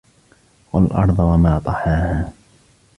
وَالْأَرْضِ 0.73 1.19
وَمَا 1.21 1.59
طَحَاهَا 1.65 2.33